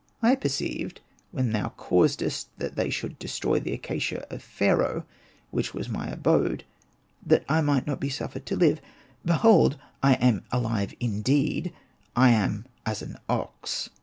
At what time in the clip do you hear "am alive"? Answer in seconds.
10.15-10.95